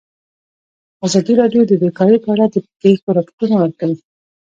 ازادي 1.05 1.33
راډیو 1.41 1.61
د 1.67 1.71
بیکاري 1.81 2.17
په 2.23 2.29
اړه 2.35 2.45
د 2.49 2.55
پېښو 2.81 3.07
رپوټونه 3.17 3.55
ورکړي. 3.59 3.95